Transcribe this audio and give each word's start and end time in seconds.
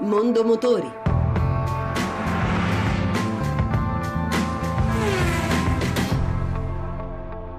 Mondo 0.00 0.42
Motori. 0.44 0.90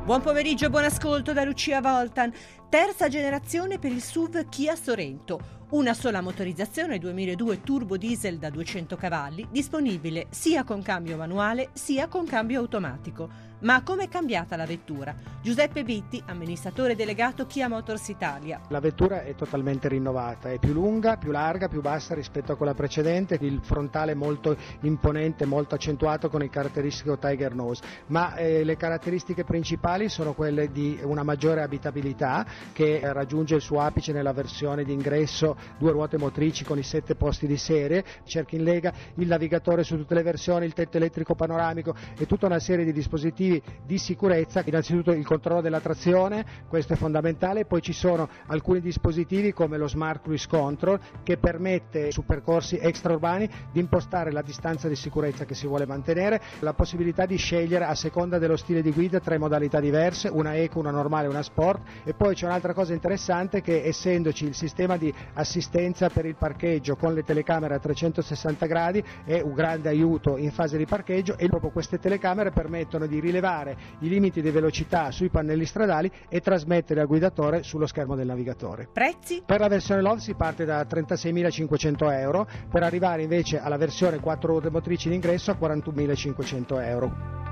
Buon 0.03 0.21
pomeriggio 0.21 0.65
e 0.65 0.69
buon 0.69 0.83
ascolto 0.83 1.33
da 1.33 1.43
Lucia 1.43 1.81
Voltan. 1.81 2.31
Terza 2.75 3.07
generazione 3.07 3.79
per 3.79 3.93
il 3.93 4.01
SUV 4.01 4.49
Kia 4.49 4.75
Sorento. 4.75 5.63
Una 5.69 5.93
sola 5.93 6.19
motorizzazione 6.19 6.99
2002 6.99 7.61
turbo 7.61 7.95
diesel 7.95 8.37
da 8.37 8.49
200 8.49 8.97
cavalli, 8.97 9.47
disponibile 9.49 10.27
sia 10.29 10.65
con 10.65 10.81
cambio 10.81 11.15
manuale 11.15 11.69
sia 11.71 12.09
con 12.09 12.25
cambio 12.25 12.59
automatico. 12.59 13.45
Ma 13.65 13.81
com'è 13.81 14.09
cambiata 14.09 14.55
la 14.57 14.65
vettura? 14.65 15.15
Giuseppe 15.41 15.83
Vitti, 15.83 16.21
amministratore 16.27 16.95
delegato 16.95 17.47
Kia 17.47 17.67
Motors 17.67 18.09
Italia. 18.09 18.61
La 18.67 18.79
vettura 18.79 19.23
è 19.23 19.33
totalmente 19.33 19.87
rinnovata, 19.87 20.51
è 20.51 20.59
più 20.59 20.73
lunga, 20.73 21.17
più 21.17 21.31
larga, 21.31 21.67
più 21.67 21.81
bassa 21.81 22.13
rispetto 22.13 22.51
a 22.51 22.57
quella 22.57 22.73
precedente, 22.73 23.37
il 23.41 23.61
frontale 23.63 24.13
molto 24.13 24.55
imponente, 24.81 25.45
molto 25.45 25.73
accentuato 25.73 26.29
con 26.29 26.43
il 26.43 26.49
caratteristico 26.49 27.17
Tiger 27.17 27.55
Nose, 27.55 27.81
ma 28.07 28.35
eh, 28.35 28.63
le 28.63 28.75
caratteristiche 28.75 29.43
principali 29.43 30.09
sono 30.09 30.33
quelle 30.33 30.71
di 30.71 30.99
una 31.03 31.23
maggiore 31.23 31.63
abitabilità 31.63 32.45
che 32.73 32.99
raggiunge 33.03 33.55
il 33.55 33.61
suo 33.61 33.79
apice 33.79 34.11
nella 34.11 34.33
versione 34.33 34.83
di 34.83 34.93
ingresso 34.93 35.55
due 35.77 35.91
ruote 35.91 36.17
motrici 36.17 36.63
con 36.63 36.77
i 36.77 36.83
sette 36.83 37.15
posti 37.15 37.47
di 37.47 37.57
serie, 37.57 38.03
cerchi 38.25 38.55
in 38.55 38.63
lega 38.63 38.93
il 39.15 39.27
navigatore 39.27 39.83
su 39.83 39.97
tutte 39.97 40.13
le 40.13 40.23
versioni, 40.23 40.65
il 40.65 40.73
tetto 40.73 40.97
elettrico 40.97 41.35
panoramico 41.35 41.95
e 42.17 42.25
tutta 42.25 42.45
una 42.45 42.59
serie 42.59 42.85
di 42.85 42.91
dispositivi 42.91 43.61
di 43.85 43.97
sicurezza, 43.97 44.61
innanzitutto 44.65 45.11
il 45.11 45.25
controllo 45.25 45.61
della 45.61 45.79
trazione, 45.79 46.45
questo 46.67 46.93
è 46.93 46.95
fondamentale, 46.95 47.65
poi 47.65 47.81
ci 47.81 47.93
sono 47.93 48.29
alcuni 48.47 48.81
dispositivi 48.81 49.53
come 49.53 49.77
lo 49.77 49.87
Smart 49.87 50.21
Cruise 50.23 50.47
Control 50.47 50.99
che 51.23 51.37
permette 51.37 52.11
su 52.11 52.25
percorsi 52.25 52.77
extraurbani 52.77 53.49
di 53.71 53.79
impostare 53.79 54.31
la 54.31 54.41
distanza 54.41 54.87
di 54.87 54.95
sicurezza 54.95 55.45
che 55.45 55.55
si 55.55 55.67
vuole 55.67 55.85
mantenere, 55.85 56.41
la 56.59 56.73
possibilità 56.73 57.25
di 57.25 57.37
scegliere 57.37 57.85
a 57.85 57.95
seconda 57.95 58.37
dello 58.37 58.55
stile 58.55 58.81
di 58.81 58.91
guida 58.91 59.19
tre 59.19 59.37
modalità 59.37 59.79
diverse, 59.79 60.27
una 60.27 60.55
eco, 60.55 60.79
una 60.79 60.91
normale 60.91 61.25
e 61.25 61.29
una 61.29 61.43
sport. 61.43 61.81
E 62.03 62.13
poi 62.13 62.35
c'è 62.35 62.45
un'altra 62.55 62.73
cosa 62.73 62.93
interessante 62.93 63.59
che 63.59 63.83
essendoci 63.83 64.45
il 64.45 64.55
sistema 64.55 64.95
di 64.95 65.13
assistenza 65.33 66.07
per 66.07 66.25
il 66.25 66.37
parcheggio 66.37 66.95
con 66.95 67.13
le 67.13 67.23
telecamere 67.23 67.75
a 67.75 67.79
360 67.79 68.65
gradi 68.65 69.03
è 69.25 69.41
un 69.41 69.53
grande 69.53 69.89
aiuto 69.89 70.37
in 70.37 70.51
fase 70.51 70.77
di 70.77 70.85
parcheggio 70.85 71.37
e 71.37 71.49
proprio 71.49 71.71
queste 71.71 71.99
telecamere 71.99 72.51
permettono 72.51 73.07
di 73.07 73.19
rilevare 73.19 73.75
i 73.99 74.07
limiti 74.07 74.41
di 74.41 74.49
velocità 74.51 75.11
sui 75.11 75.27
pannelli 75.29 75.65
stradali 75.65 76.09
e 76.29 76.39
trasmettere 76.39 77.01
al 77.01 77.07
guidatore 77.07 77.61
sullo 77.63 77.87
schermo 77.87 78.15
del 78.15 78.27
navigatore. 78.27 78.87
Prezzi? 78.91 79.43
Per 79.45 79.59
la 79.59 79.67
versione 79.67 80.01
Love 80.01 80.21
si 80.21 80.33
parte 80.35 80.63
da 80.63 80.81
36.500 80.83 82.13
euro, 82.13 82.47
per 82.71 82.83
arrivare 82.83 83.23
invece 83.23 83.59
alla 83.59 83.77
versione 83.77 84.19
4 84.19 84.47
ruote 84.47 84.69
motrici 84.69 85.09
d'ingresso 85.09 85.51
a 85.51 85.57
41.500 85.59 86.87
euro. 86.87 87.44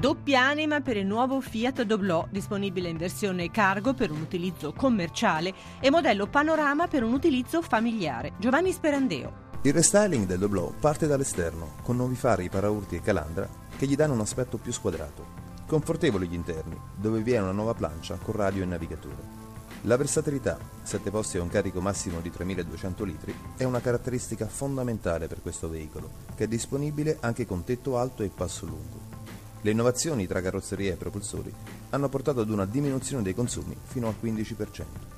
Doppia 0.00 0.40
anima 0.40 0.80
per 0.80 0.96
il 0.96 1.04
nuovo 1.04 1.42
Fiat 1.42 1.82
Doblò, 1.82 2.26
disponibile 2.30 2.88
in 2.88 2.96
versione 2.96 3.50
cargo 3.50 3.92
per 3.92 4.10
un 4.10 4.22
utilizzo 4.22 4.72
commerciale 4.72 5.52
e 5.78 5.90
modello 5.90 6.26
panorama 6.26 6.88
per 6.88 7.02
un 7.02 7.12
utilizzo 7.12 7.60
familiare. 7.60 8.32
Giovanni 8.38 8.72
Sperandeo. 8.72 9.48
Il 9.60 9.74
restyling 9.74 10.24
del 10.24 10.38
Doblò 10.38 10.72
parte 10.80 11.06
dall'esterno, 11.06 11.72
con 11.82 11.96
nuovi 11.96 12.14
fari, 12.14 12.48
paraurti 12.48 12.96
e 12.96 13.02
calandra 13.02 13.46
che 13.76 13.86
gli 13.86 13.94
danno 13.94 14.14
un 14.14 14.20
aspetto 14.20 14.56
più 14.56 14.72
squadrato. 14.72 15.22
Confortevoli 15.66 16.28
gli 16.28 16.34
interni, 16.34 16.80
dove 16.96 17.20
vi 17.20 17.32
è 17.32 17.38
una 17.38 17.52
nuova 17.52 17.74
plancia 17.74 18.16
con 18.16 18.34
radio 18.34 18.62
e 18.62 18.66
navigatura. 18.66 19.18
La 19.82 19.98
versatilità, 19.98 20.58
7 20.82 21.10
posti 21.10 21.36
e 21.36 21.40
un 21.40 21.48
carico 21.50 21.82
massimo 21.82 22.20
di 22.20 22.30
3200 22.30 23.04
litri, 23.04 23.34
è 23.54 23.64
una 23.64 23.80
caratteristica 23.82 24.46
fondamentale 24.46 25.26
per 25.26 25.42
questo 25.42 25.68
veicolo, 25.68 26.10
che 26.34 26.44
è 26.44 26.48
disponibile 26.48 27.18
anche 27.20 27.44
con 27.44 27.64
tetto 27.64 27.98
alto 27.98 28.22
e 28.22 28.30
passo 28.34 28.64
lungo. 28.64 29.09
Le 29.62 29.70
innovazioni 29.70 30.26
tra 30.26 30.40
carrozzeria 30.40 30.94
e 30.94 30.96
propulsori 30.96 31.52
hanno 31.90 32.08
portato 32.08 32.40
ad 32.40 32.48
una 32.48 32.64
diminuzione 32.64 33.22
dei 33.22 33.34
consumi 33.34 33.76
fino 33.82 34.08
al 34.08 34.14
15%. 34.22 35.09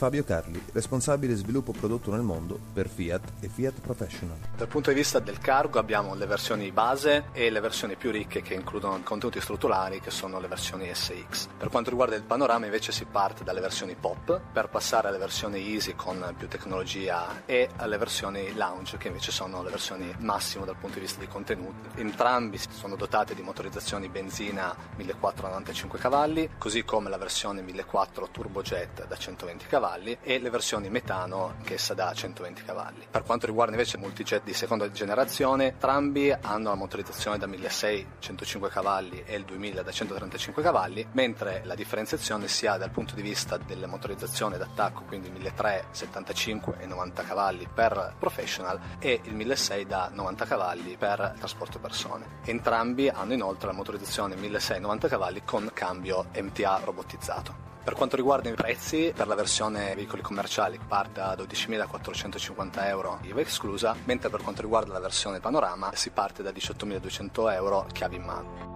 Fabio 0.00 0.24
Carli, 0.24 0.58
responsabile 0.72 1.34
sviluppo 1.34 1.72
prodotto 1.72 2.10
nel 2.10 2.22
mondo 2.22 2.58
per 2.72 2.88
Fiat 2.88 3.32
e 3.40 3.50
Fiat 3.50 3.80
Professional. 3.82 4.38
Dal 4.56 4.66
punto 4.66 4.88
di 4.88 4.96
vista 4.96 5.18
del 5.18 5.36
cargo 5.36 5.78
abbiamo 5.78 6.14
le 6.14 6.24
versioni 6.24 6.72
base 6.72 7.24
e 7.32 7.50
le 7.50 7.60
versioni 7.60 7.96
più 7.96 8.10
ricche 8.10 8.40
che 8.40 8.54
includono 8.54 8.98
contenuti 9.02 9.42
strutturali 9.42 10.00
che 10.00 10.10
sono 10.10 10.40
le 10.40 10.48
versioni 10.48 10.88
SX. 10.90 11.48
Per 11.58 11.68
quanto 11.68 11.90
riguarda 11.90 12.16
il 12.16 12.22
panorama 12.22 12.64
invece 12.64 12.92
si 12.92 13.04
parte 13.04 13.44
dalle 13.44 13.60
versioni 13.60 13.94
pop 13.94 14.40
per 14.50 14.70
passare 14.70 15.08
alle 15.08 15.18
versioni 15.18 15.70
easy 15.70 15.94
con 15.94 16.34
più 16.34 16.48
tecnologia 16.48 17.42
e 17.44 17.68
alle 17.76 17.98
versioni 17.98 18.54
lounge 18.54 18.96
che 18.96 19.08
invece 19.08 19.32
sono 19.32 19.62
le 19.62 19.68
versioni 19.68 20.10
massimo 20.20 20.64
dal 20.64 20.76
punto 20.76 20.94
di 20.94 21.02
vista 21.02 21.20
di 21.20 21.28
contenuti. 21.28 22.00
Entrambi 22.00 22.58
sono 22.70 22.96
dotate 22.96 23.34
di 23.34 23.42
motorizzazioni 23.42 24.08
benzina 24.08 24.74
1495 24.96 25.98
cavalli, 25.98 26.48
così 26.56 26.84
come 26.84 27.10
la 27.10 27.18
versione 27.18 27.60
1400 27.60 28.28
turbojet 28.32 29.06
da 29.06 29.16
120 29.18 29.66
cavalli 29.66 29.88
cavalli 29.90 30.16
e 30.22 30.38
le 30.38 30.50
versioni 30.50 30.88
metano 30.88 31.56
che 31.64 31.74
essa 31.74 31.94
da 31.94 32.12
120 32.12 32.62
cavalli. 32.62 33.06
Per 33.10 33.22
quanto 33.22 33.46
riguarda 33.46 33.72
invece 33.72 33.96
il 33.96 34.02
multijet 34.02 34.44
di 34.44 34.54
seconda 34.54 34.90
generazione, 34.90 35.66
entrambi 35.66 36.30
hanno 36.30 36.68
la 36.68 36.74
motorizzazione 36.76 37.38
da 37.38 37.46
1600 37.46 38.18
105 38.20 38.68
cavalli 38.68 39.22
e 39.26 39.36
il 39.36 39.44
2000 39.44 39.82
da 39.82 39.90
135 39.90 40.62
cavalli, 40.62 41.06
mentre 41.12 41.62
la 41.64 41.74
differenziazione 41.74 42.46
si 42.46 42.66
ha 42.66 42.76
dal 42.76 42.90
punto 42.90 43.14
di 43.14 43.22
vista 43.22 43.56
della 43.56 43.86
motorizzazione 43.86 44.58
d'attacco, 44.58 45.02
quindi 45.02 45.28
1300, 45.30 45.88
75 45.90 46.76
e 46.78 46.86
90 46.86 47.22
cavalli 47.24 47.68
per 47.72 48.14
professional 48.18 48.78
e 48.98 49.20
il 49.24 49.34
1600 49.34 49.88
da 49.88 50.10
90 50.12 50.44
cavalli 50.44 50.96
per 50.96 51.34
trasporto 51.38 51.78
persone. 51.78 52.38
Entrambi 52.44 53.08
hanno 53.08 53.32
inoltre 53.32 53.68
la 53.68 53.74
motorizzazione 53.74 54.36
1600 54.36 54.78
90 54.80 55.08
cavalli 55.08 55.42
con 55.44 55.70
cambio 55.72 56.26
MTA 56.34 56.80
robotizzato. 56.84 57.69
Per 57.82 57.94
quanto 57.94 58.16
riguarda 58.16 58.50
i 58.50 58.54
prezzi, 58.54 59.10
per 59.14 59.26
la 59.26 59.34
versione 59.34 59.94
veicoli 59.94 60.20
commerciali 60.20 60.78
parte 60.86 61.20
da 61.20 61.34
12.450 61.34 62.86
euro 62.86 63.18
IVA 63.22 63.40
esclusa, 63.40 63.96
mentre 64.04 64.28
per 64.28 64.42
quanto 64.42 64.60
riguarda 64.60 64.92
la 64.92 65.00
versione 65.00 65.40
panorama 65.40 65.90
si 65.94 66.10
parte 66.10 66.42
da 66.42 66.50
18.200 66.50 67.52
euro 67.52 67.86
chiavi 67.90 68.16
in 68.16 68.22
mano. 68.22 68.70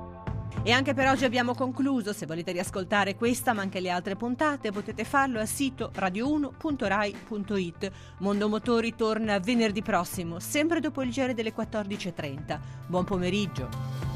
E 0.63 0.73
anche 0.73 0.95
per 0.95 1.09
oggi 1.09 1.27
abbiamo 1.27 1.55
concluso. 1.55 2.15
Se 2.15 2.25
volete 2.25 2.53
riascoltare 2.53 3.17
questa 3.17 3.53
ma 3.53 3.61
anche 3.61 3.81
le 3.81 3.91
altre 3.91 4.17
puntate 4.17 4.73
potete 4.73 5.05
farlo 5.05 5.39
al 5.39 5.47
sito 5.47 5.91
radio1.rai.it. 5.95 7.91
Mondo 8.21 8.49
Motori 8.49 8.95
torna 8.97 9.39
venerdì 9.39 9.83
prossimo, 9.83 10.41
sempre 10.41 10.81
dopo 10.81 11.03
il 11.03 11.11
giro 11.11 11.35
delle 11.35 11.55
14.30. 11.55 12.59
Buon 12.87 13.05
pomeriggio. 13.05 14.14